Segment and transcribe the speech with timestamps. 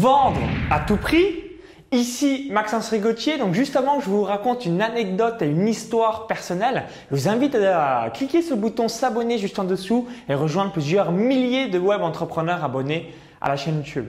[0.00, 0.38] Vendre
[0.70, 1.26] à tout prix
[1.90, 6.84] Ici Maxence Rigotier, donc juste avant je vous raconte une anecdote et une histoire personnelle,
[7.10, 11.10] je vous invite à cliquer sur le bouton s'abonner juste en dessous et rejoindre plusieurs
[11.10, 14.06] milliers de web entrepreneurs abonnés à la chaîne YouTube.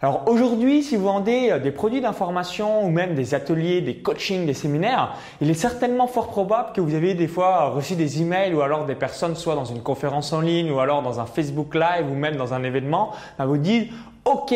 [0.00, 4.46] Alors aujourd'hui, si vous vendez euh, des produits d'information ou même des ateliers, des coachings,
[4.46, 8.54] des séminaires, il est certainement fort probable que vous avez des fois reçu des emails
[8.54, 11.74] ou alors des personnes soit dans une conférence en ligne ou alors dans un Facebook
[11.74, 13.88] Live ou même dans un événement, vous disent
[14.26, 14.52] Ok,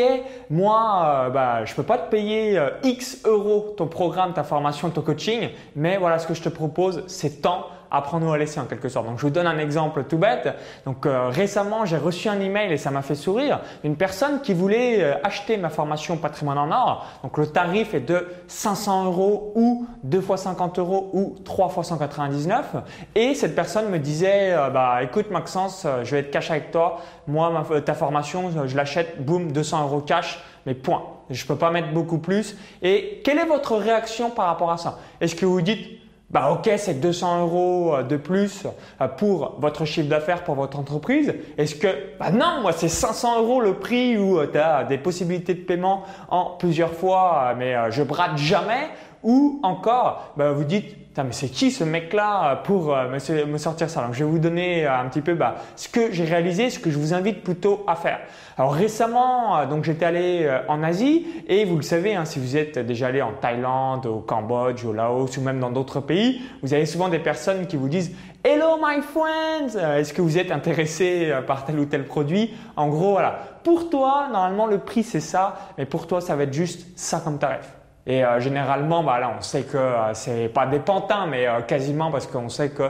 [0.51, 4.91] moi, euh, bah, je peux pas te payer euh, X euros ton programme, ta formation,
[4.91, 8.65] ton coaching, mais voilà ce que je te propose, c'est tant apprends-nous à laisser en
[8.65, 9.07] quelque sorte.
[9.07, 10.49] Donc je vous donne un exemple tout bête.
[10.85, 13.61] Donc euh, récemment, j'ai reçu un email et ça m'a fait sourire.
[13.85, 17.07] Une personne qui voulait euh, acheter ma formation patrimoine en or.
[17.23, 21.85] Donc le tarif est de 500 euros ou 2 fois 50 euros ou 3 fois
[21.85, 22.77] 199.
[23.15, 27.01] Et cette personne me disait, euh, bah écoute Maxence, je vais être cash avec toi.
[27.27, 30.43] Moi, ta formation, je l'achète, boum, 200 euros cash.
[30.67, 31.03] Mais point.
[31.31, 32.57] Je ne peux pas mettre beaucoup plus.
[32.83, 34.99] Et quelle est votre réaction par rapport à ça?
[35.21, 38.67] Est-ce que vous dites bah ok, c'est 200 euros euh, de plus
[39.01, 41.35] euh, pour votre chiffre d'affaires, pour votre entreprise.
[41.59, 41.89] Est-ce que,
[42.21, 45.61] bah non, moi c'est 500 euros le prix où euh, tu as des possibilités de
[45.61, 48.89] paiement en plusieurs fois, mais je brade jamais.
[49.23, 54.03] Ou encore, bah, vous dites, mais c'est qui ce mec-là pour me sortir ça?
[54.03, 56.91] Donc je vais vous donner un petit peu bah, ce que j'ai réalisé, ce que
[56.91, 58.21] je vous invite plutôt à faire.
[58.57, 62.79] Alors récemment, donc j'étais allé en Asie et vous le savez, hein, si vous êtes
[62.79, 66.87] déjà allé en Thaïlande, au Cambodge, au Laos ou même dans d'autres pays, vous avez
[66.87, 71.65] souvent des personnes qui vous disent Hello my friends, est-ce que vous êtes intéressé par
[71.65, 72.55] tel ou tel produit?
[72.77, 73.39] En gros, voilà.
[73.65, 77.21] Pour toi, normalement le prix c'est ça, mais pour toi ça va être juste ça
[77.21, 77.80] comme tarif.
[78.11, 82.11] Et euh, généralement, bah, on sait que euh, c'est pas des pantins, mais euh, quasiment
[82.11, 82.89] parce qu'on sait que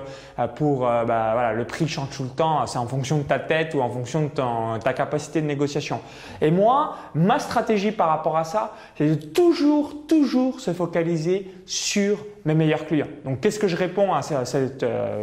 [0.56, 3.82] pour bah, le prix change tout le temps, c'est en fonction de ta tête ou
[3.82, 6.00] en fonction de ta capacité de négociation.
[6.40, 12.24] Et moi, ma stratégie par rapport à ça, c'est de toujours, toujours se focaliser sur
[12.46, 13.08] mes meilleurs clients.
[13.26, 14.34] Donc, qu'est-ce que je réponds à ce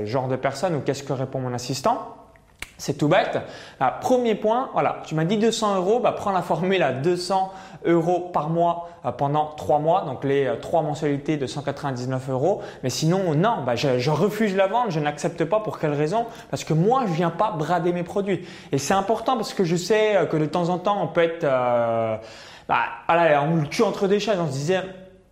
[0.05, 2.26] genre de personnes ou qu'est-ce que répond mon assistant?
[2.77, 3.39] C'est tout bête.
[4.01, 7.51] premier point, voilà, tu m'as dit 200 euros, bah, prends la formule à 200
[7.85, 12.29] euros par mois euh, pendant 3 mois, donc les euh, trois 3 mensualités de 199
[12.29, 12.61] euros.
[12.83, 15.59] Mais sinon, non, bah, je, refuse la vente, je n'accepte pas.
[15.61, 16.25] Pour quelle raison?
[16.49, 18.45] Parce que moi, je viens pas brader mes produits.
[18.71, 21.23] Et c'est important parce que je sais euh, que de temps en temps, on peut
[21.23, 24.39] être, bah, voilà, on le tue entre des chaises.
[24.39, 24.81] On se disait,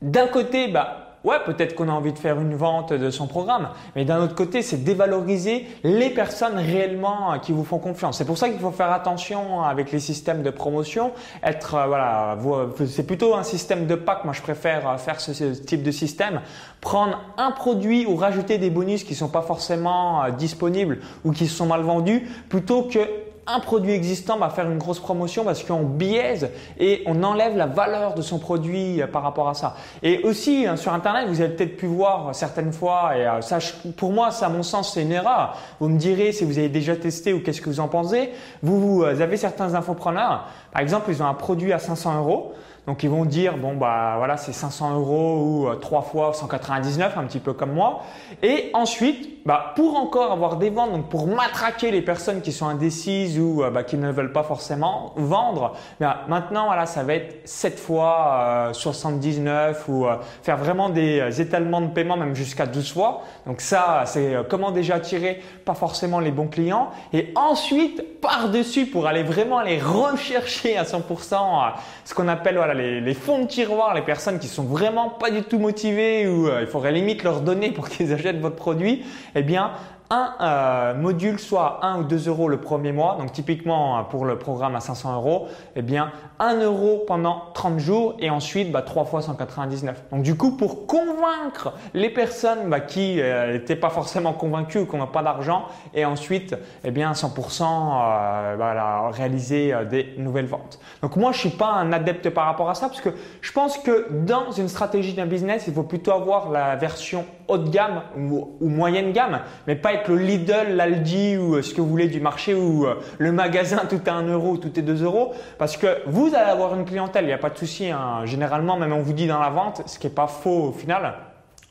[0.01, 3.69] d'un côté, bah, Ouais, peut-être qu'on a envie de faire une vente de son programme,
[3.95, 8.19] mais d'un autre côté, c'est dévaloriser les personnes réellement qui vous font confiance.
[8.19, 11.13] C'est pour ça qu'il faut faire attention avec les systèmes de promotion.
[11.43, 12.37] Être euh, voilà,
[12.85, 14.23] c'est plutôt un système de pack.
[14.23, 16.41] Moi, je préfère euh, faire ce, type de système.
[16.79, 21.47] Prendre un produit ou rajouter des bonus qui sont pas forcément euh, disponibles ou qui
[21.47, 22.99] sont mal vendus, plutôt que
[23.47, 27.67] un produit existant va faire une grosse promotion parce qu'on biaise et on enlève la
[27.67, 29.75] valeur de son produit euh, par rapport à ça.
[30.01, 33.59] Et aussi hein, sur Internet, vous avez peut-être pu voir certaines fois, et euh, ça,
[33.97, 35.57] pour moi, ça à mon sens, c'est une erreur.
[35.79, 38.31] Vous me direz si vous avez déjà testé ou qu'est-ce que vous en pensez.
[38.63, 42.51] Vous, vous euh, avez certains infopreneurs, par exemple, ils ont un produit à 500 euros.
[42.85, 47.23] Donc ils vont dire bon bah voilà c'est 500 euros ou 3 fois 199 un
[47.23, 48.01] petit peu comme moi.
[48.43, 52.67] Et ensuite bah, pour encore avoir des ventes, donc pour matraquer les personnes qui sont
[52.67, 57.13] indécises ou euh, bah, qui ne veulent pas forcément vendre, bah, maintenant voilà, ça va
[57.13, 62.65] être 7 fois 79 euh, ou euh, faire vraiment des étalements de paiement même jusqu'à
[62.65, 63.21] 12 fois.
[63.45, 66.89] Donc ça, c'est comment déjà attirer pas forcément les bons clients.
[67.13, 72.59] Et ensuite, par-dessus, pour aller vraiment aller rechercher à 100% ce qu'on appelle
[73.03, 76.67] les, fonds de tiroir, les personnes qui sont vraiment pas du tout motivées ou il
[76.67, 79.03] faudrait limite leur donner pour qu'ils achètent votre produit
[79.35, 79.71] eh bien,
[80.09, 84.25] un euh, module, soit 1 ou 2 euros le premier mois, donc typiquement euh, pour
[84.25, 88.83] le programme à 500 euros, eh bien 1 euro pendant 30 jours et ensuite bah,
[88.83, 90.03] 3 fois 199.
[90.11, 94.95] Donc du coup, pour convaincre les personnes bah, qui n'étaient euh, pas forcément convaincues qui
[94.95, 100.79] n'ont pas d'argent, et ensuite eh bien 100% euh, réaliser des nouvelles ventes.
[101.01, 103.09] Donc moi, je suis pas un adepte par rapport à ça parce que
[103.41, 107.57] je pense que dans une stratégie d'un business, il faut plutôt avoir la version haut
[107.57, 111.81] de gamme ou, ou moyenne gamme, mais pas le Lidl, l'Aldi ou euh, ce que
[111.81, 115.03] vous voulez du marché ou euh, le magasin tout est 1 euro, tout est 2
[115.03, 115.33] euros.
[115.57, 117.89] Parce que vous allez avoir une clientèle, il n'y a pas de souci.
[117.89, 118.25] Hein.
[118.25, 121.15] Généralement, même on vous dit dans la vente, ce qui n'est pas faux au final.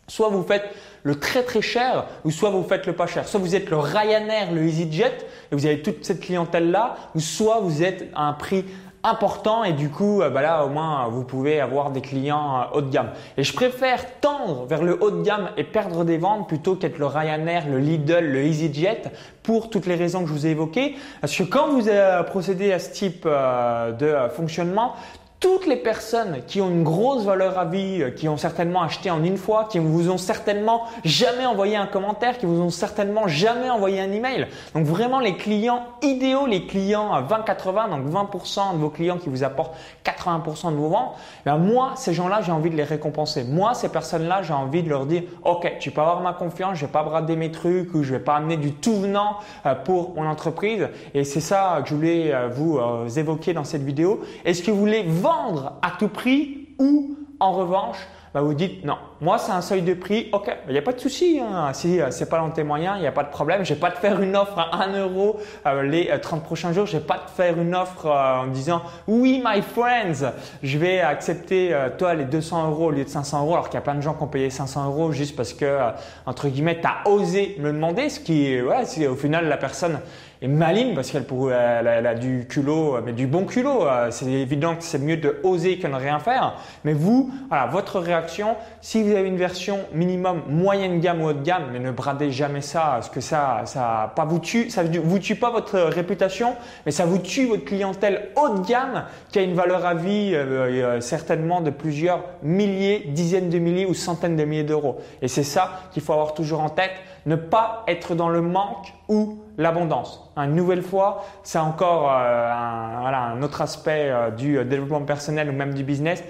[0.06, 0.64] Soit vous faites
[1.02, 3.26] le très très cher, ou soit vous faites le pas cher.
[3.26, 5.18] Soit vous êtes le Ryanair, le EasyJet,
[5.50, 8.64] et vous avez toute cette clientèle là, ou soit vous êtes à un prix
[9.04, 12.78] important et du coup euh, bah là au moins vous pouvez avoir des clients euh,
[12.78, 13.10] haut de gamme.
[13.36, 16.98] Et je préfère tendre vers le haut de gamme et perdre des ventes plutôt qu'être
[16.98, 19.02] le Ryanair, le Lidl, le EasyJet
[19.42, 20.96] pour toutes les raisons que je vous ai évoquées.
[21.20, 24.94] Parce que quand vous euh, procédez à ce type de fonctionnement,
[25.44, 29.10] toutes les personnes qui ont une grosse valeur à vie, euh, qui ont certainement acheté
[29.10, 33.28] en une fois, qui vous ont certainement jamais envoyé un commentaire, qui vous ont certainement
[33.28, 34.46] jamais envoyé un email.
[34.74, 39.28] Donc vraiment les clients idéaux, les clients à 20-80, donc 20% de vos clients qui
[39.28, 39.74] vous apportent
[40.06, 41.14] 80% de vos ventes,
[41.44, 43.44] ben moi, ces gens-là, j'ai envie de les récompenser.
[43.44, 46.86] Moi, ces personnes-là, j'ai envie de leur dire, OK, tu peux avoir ma confiance, je
[46.86, 49.36] vais pas brader mes trucs ou je vais pas amener du tout venant
[49.66, 50.88] euh, pour mon entreprise.
[51.12, 52.78] Et c'est ça que je voulais euh, vous
[53.18, 54.22] évoquer dans cette vidéo.
[54.46, 55.33] Est-ce que vous voulez vendre
[55.82, 57.98] à tout prix ou en revanche,
[58.34, 60.92] bah, vous dites non, moi c'est un seuil de prix, ok, il n'y a pas
[60.92, 61.72] de souci, hein.
[61.72, 63.78] si euh, c'est pas dans tes moyens, il n'y a pas de problème, je vais
[63.78, 65.36] pas te faire une offre à 1 euro
[65.66, 68.82] euh, les 30 euh, prochains jours, je vais pas te faire une offre en disant
[69.06, 70.32] oui my friends,
[70.64, 73.78] je vais accepter toi les 200 euros au lieu de 500 euros, alors qu'il y
[73.78, 75.78] a plein de gens qui ont payé 500 euros juste parce que
[76.26, 80.00] entre guillemets tu as osé me demander, ce qui ouais, si au final la personne
[80.44, 83.84] est maligne parce qu'elle elle, a du culot, mais du bon culot.
[84.10, 86.54] C'est évident que c'est mieux de oser que de rien faire.
[86.84, 91.32] Mais vous, voilà, votre réaction, si vous avez une version minimum moyenne gamme ou haut
[91.32, 94.82] de gamme, mais ne bradez jamais ça, parce que ça, ça pas vous tue, ça
[94.82, 99.38] vous tue pas votre réputation, mais ça vous tue votre clientèle haut de gamme qui
[99.38, 103.94] a une valeur à vie euh, euh, certainement de plusieurs milliers, dizaines de milliers ou
[103.94, 104.98] centaines de milliers d'euros.
[105.22, 106.92] Et c'est ça qu'il faut avoir toujours en tête
[107.26, 110.30] ne pas être dans le manque ou l'abondance.
[110.36, 115.52] Une nouvelle fois, c'est encore euh, un, autre aspect euh, du euh, développement personnel ou
[115.52, 116.22] même du business.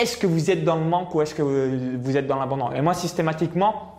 [0.00, 2.72] Est-ce que vous êtes dans le manque ou est-ce que vous êtes dans l'abondance?
[2.76, 3.96] Et moi, systématiquement,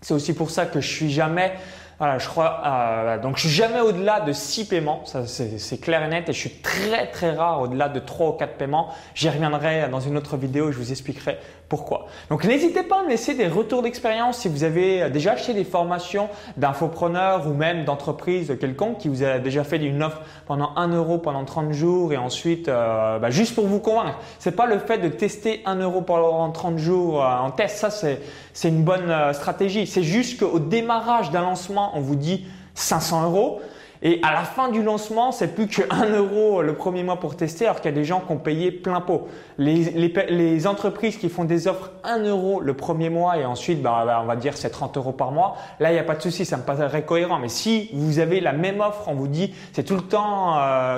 [0.00, 1.54] c'est aussi pour ça que je suis jamais
[2.02, 3.16] voilà, je crois.
[3.22, 6.38] donc, je suis jamais au-delà de 6 paiements, ça c'est clair et net, et je
[6.38, 8.88] suis très très rare au-delà de 3 ou 4 paiements.
[9.14, 11.38] J'y reviendrai dans une autre vidéo, je vous expliquerai
[11.72, 12.06] pourquoi.
[12.28, 15.64] Donc n'hésitez pas à me laisser des retours d'expérience si vous avez déjà acheté des
[15.64, 16.28] formations
[16.58, 21.16] d'infopreneurs ou même d'entreprises quelconques qui vous a déjà fait une offre pendant 1 euro
[21.16, 24.18] pendant 30 jours et ensuite euh, bah, juste pour vous convaincre.
[24.38, 27.88] C'est pas le fait de tester 1 euro pendant 30 jours euh, en test, ça
[27.88, 29.86] c'est une bonne euh, stratégie.
[29.86, 33.60] C'est juste qu'au démarrage d'un lancement, on vous dit 500 euros.
[34.04, 37.36] Et à la fin du lancement, c'est plus que 1 euro le premier mois pour
[37.36, 39.28] tester, alors qu'il y a des gens qui ont payé plein pot.
[39.58, 44.20] Les, entreprises qui font des offres 1 euro le premier mois et ensuite, bah, bah,
[44.22, 46.44] on va dire c'est 30 euros par mois, là, il n'y a pas de souci,
[46.44, 47.38] ça me paraît cohérent.
[47.38, 50.56] Mais si vous avez la même offre, on vous dit c'est tout le temps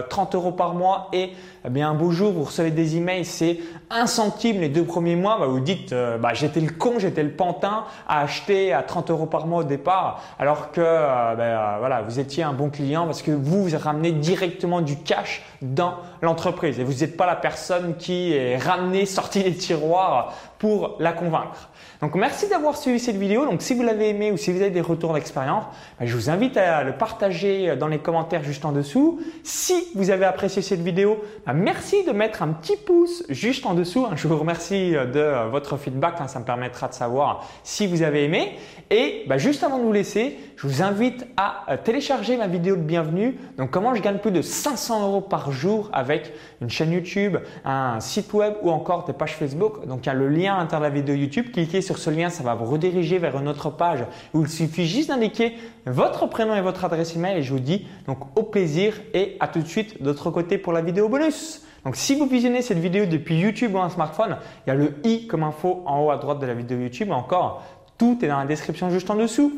[0.08, 1.32] 30 euh, euros par mois et
[1.66, 3.58] eh bien un beau jour, vous recevez des emails, c'est
[3.90, 7.30] 1 centime les deux premiers mois, bah, vous dites euh, j'étais le con, j'étais le
[7.30, 12.02] pantin à acheter à 30 euros par mois au départ, alors que euh, bah, voilà,
[12.02, 16.78] vous étiez un bon client parce que vous, vous ramenez directement du cash dans l'entreprise.
[16.78, 20.32] Et vous n'êtes pas la personne qui est ramenée, sortie des tiroirs
[20.64, 21.68] pour la convaincre.
[22.00, 23.44] Donc merci d'avoir suivi cette vidéo.
[23.44, 25.64] Donc si vous l'avez aimé ou si vous avez des retours d'expérience,
[26.00, 29.20] ben, je vous invite à le partager dans les commentaires juste en dessous.
[29.42, 33.74] Si vous avez apprécié cette vidéo, ben, merci de mettre un petit pouce juste en
[33.74, 34.06] dessous.
[34.16, 36.28] Je vous remercie de votre feedback, hein.
[36.28, 38.56] ça me permettra de savoir si vous avez aimé.
[38.88, 42.80] Et ben, juste avant de vous laisser, je vous invite à télécharger ma vidéo de
[42.80, 43.36] bienvenue.
[43.58, 46.32] Donc comment je gagne plus de 500 euros par jour avec
[46.62, 49.86] une chaîne YouTube, un site web ou encore des pages Facebook.
[49.86, 51.52] Donc il y a le à l'intérieur de la vidéo YouTube.
[51.52, 54.86] Cliquez sur ce lien, ça va vous rediriger vers une autre page où il suffit
[54.86, 55.54] juste d'indiquer
[55.86, 59.48] votre prénom et votre adresse email et je vous dis donc au plaisir et à
[59.48, 61.62] tout de suite de l'autre côté pour la vidéo bonus.
[61.84, 64.94] Donc si vous visionnez cette vidéo depuis YouTube ou un smartphone, il y a le
[65.04, 67.10] i comme info en haut à droite de la vidéo YouTube.
[67.10, 67.62] Encore,
[67.98, 69.52] tout est dans la description juste en dessous.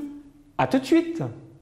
[0.59, 1.23] À tout de suite